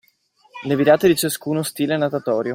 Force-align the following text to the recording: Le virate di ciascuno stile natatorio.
Le 0.63 0.75
virate 0.75 1.07
di 1.07 1.15
ciascuno 1.15 1.61
stile 1.61 1.95
natatorio. 1.95 2.49